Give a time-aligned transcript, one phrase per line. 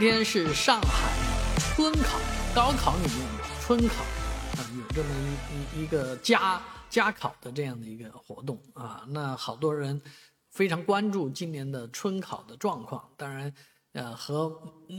[0.00, 1.12] 今天是上海
[1.74, 2.20] 春考，
[2.54, 4.04] 高考里面的春考，
[4.52, 5.08] 啊，有这么
[5.74, 9.04] 一一一个加加考的这样的一个活动啊。
[9.08, 10.00] 那好多人
[10.52, 13.08] 非常关注今年的春考的状况。
[13.16, 13.52] 当然，
[13.90, 14.56] 呃，和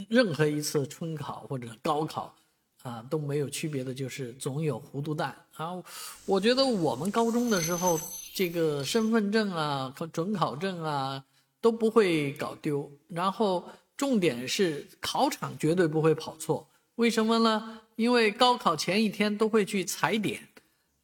[0.10, 2.36] 任何一次春考或者高考
[2.84, 5.82] 啊都没有区别的就是总有糊涂蛋啊。
[6.26, 7.98] 我觉得我们高中的时候，
[8.34, 11.24] 这个身份证啊和准考证啊
[11.62, 13.64] 都不会搞丢，然后。
[14.00, 17.82] 重点是考场绝对不会跑错，为什么呢？
[17.98, 20.48] 因为高考前一天都会去踩点，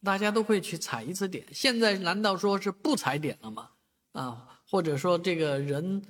[0.02, 1.46] 大家都会去踩一次点。
[1.52, 3.72] 现在难道说是不踩点了吗？
[4.14, 6.02] 啊，或者说这个人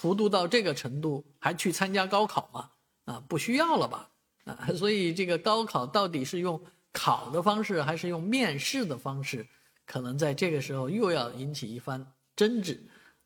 [0.00, 2.70] 糊涂到这个程度还去参加高考吗？
[3.06, 4.08] 啊，不需要了吧？
[4.44, 9.44] 啊，所以这个高考到底是用考的方式还是用面试的方式，
[9.84, 12.80] 可能在这个时候又要引起一番争执。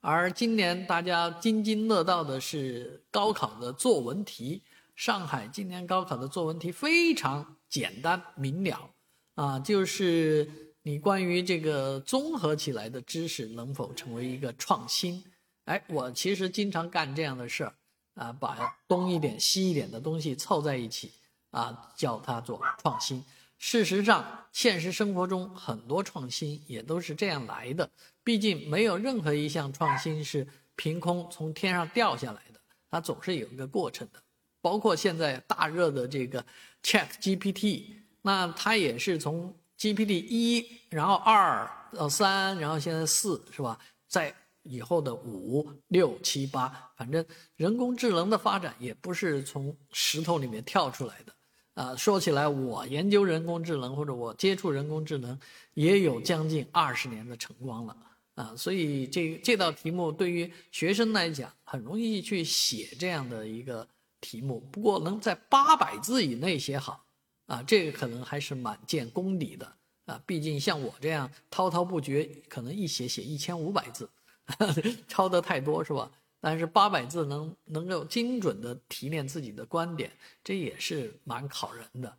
[0.06, 4.62] 而今年大家津津乐道的是高考的作文题。
[4.94, 8.88] 上海今年高考的作文题非常简单明了，
[9.34, 10.48] 啊，就是
[10.82, 15.24] 你关于这个综合起来的知识能否成为一个创新？
[15.64, 17.74] 哎，我其实经常干这样的事儿，
[18.14, 21.10] 啊，把东一点西一点的东西凑在一起，
[21.50, 23.24] 啊，叫它做创新。
[23.58, 27.90] 事实上，现实生活中很多创新也都是这样来的。
[28.22, 34.22] 毕竟，没有任何一项创新是凭空从天上掉下来的，它总是有一个过程的。
[34.60, 36.44] 包括现在大热的这个
[36.82, 37.84] Chat GPT，
[38.22, 43.78] 那它也是从 GPT 一，然后二到三，然后现在四，是吧？
[44.08, 51.32] 在以后的五六七八，反正人工智能的发展也不是从石头里面跳出来的。
[51.76, 55.38] 啊，说起来，我研究人工智能或者我接触人工智能，
[55.74, 57.94] 也有将近二十年的晨光了
[58.34, 63.86] 啊，所以这这道题目对于学生来讲很容易去写这样的一个
[64.22, 64.58] 题目。
[64.72, 67.04] 不过能在八百字以内写好
[67.44, 69.70] 啊，这个可能还是蛮见功底的
[70.06, 70.18] 啊。
[70.24, 74.08] 毕竟像我这样滔滔不绝，可能一写写一千五百字，
[75.06, 76.10] 抄得太多是吧？
[76.40, 80.12] 但是八百字能能够精准的提炼自己的观点，
[80.44, 82.18] 这也是蛮考人的。